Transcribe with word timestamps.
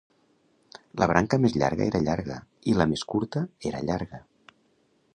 La 1.01 1.07
branca 1.11 1.39
més 1.43 1.53
llarga 1.63 1.87
era 1.87 2.03
llarga, 2.07 2.39
i 2.73 2.77
la 2.81 2.91
més 2.95 3.07
curta 3.15 3.47
era 3.73 3.87
llarga. 3.91 4.25